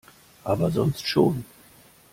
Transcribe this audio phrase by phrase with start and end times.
[0.43, 1.45] Aber sonst schon.